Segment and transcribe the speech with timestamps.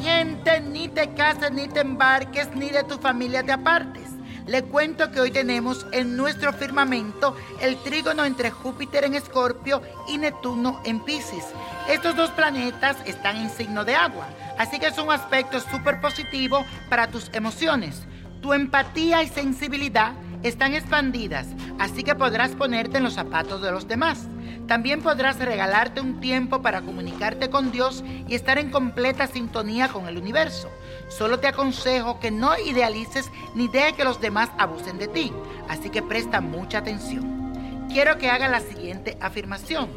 [0.00, 4.08] gente, ni te cases, ni te embarques, ni de tu familia te apartes.
[4.46, 10.16] Le cuento que hoy tenemos en nuestro firmamento el trígono entre Júpiter en Escorpio y
[10.16, 11.44] Neptuno en Pisces.
[11.88, 14.26] Estos dos planetas están en signo de agua,
[14.58, 18.06] así que es un aspecto súper positivo para tus emociones.
[18.40, 23.86] Tu empatía y sensibilidad están expandidas, así que podrás ponerte en los zapatos de los
[23.86, 24.26] demás.
[24.68, 30.06] También podrás regalarte un tiempo para comunicarte con Dios y estar en completa sintonía con
[30.06, 30.68] el universo.
[31.08, 35.32] Solo te aconsejo que no idealices ni dejes que los demás abusen de ti,
[35.70, 37.88] así que presta mucha atención.
[37.88, 39.88] Quiero que hagas la siguiente afirmación.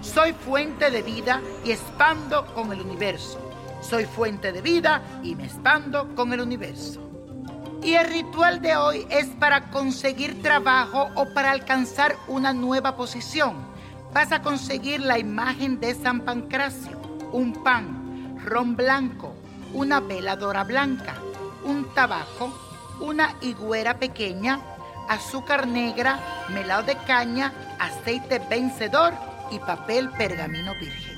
[0.00, 3.38] Soy fuente de vida y expando con el universo.
[3.80, 7.00] Soy fuente de vida y me expando con el universo.
[7.80, 13.76] Y el ritual de hoy es para conseguir trabajo o para alcanzar una nueva posición
[14.12, 17.00] vas a conseguir la imagen de San Pancracio,
[17.32, 19.34] un pan, ron blanco,
[19.72, 21.14] una veladora blanca,
[21.64, 22.52] un tabaco,
[23.00, 24.60] una higuera pequeña,
[25.08, 29.14] azúcar negra, melado de caña, aceite vencedor
[29.50, 31.16] y papel pergamino virgen.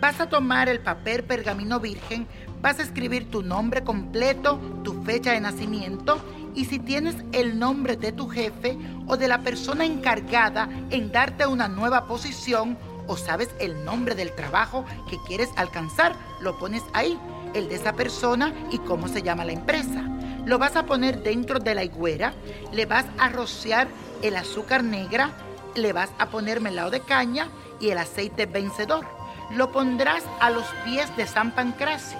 [0.00, 2.26] Vas a tomar el papel pergamino virgen,
[2.60, 6.20] vas a escribir tu nombre completo, tu fecha de nacimiento
[6.56, 8.76] y si tienes el nombre de tu jefe
[9.06, 12.76] o de la persona encargada en darte una nueva posición
[13.06, 17.16] o sabes el nombre del trabajo que quieres alcanzar, lo pones ahí,
[17.54, 20.02] el de esa persona y cómo se llama la empresa.
[20.44, 22.32] Lo vas a poner dentro de la higuera,
[22.72, 23.86] le vas a rociar
[24.22, 25.30] el azúcar negra,
[25.74, 27.48] le vas a poner melado de caña
[27.80, 29.06] y el aceite vencedor.
[29.50, 32.18] Lo pondrás a los pies de San Pancracio,